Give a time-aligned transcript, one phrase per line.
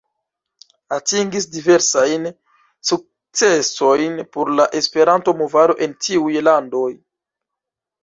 [0.95, 2.25] Atingis diversajn
[2.93, 6.87] sukcesojn por la Esperanto-movado en tiuj landoj.